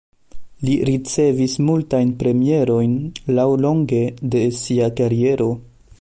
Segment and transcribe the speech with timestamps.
[0.67, 2.97] Li ricevis multajn premiojn
[3.41, 4.03] laŭlonge
[4.37, 5.51] de sia kariero.